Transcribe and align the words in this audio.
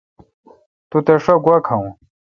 تو 0.89 0.97
تس 1.05 1.19
شا 1.25 1.33
گوا 1.43 1.55
کھاوون۔ 1.65 1.91